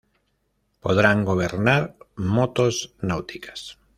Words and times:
Podrán 0.79 1.23
gobernar 1.25 1.95
motos 2.15 2.95
náuticas. 3.01 3.77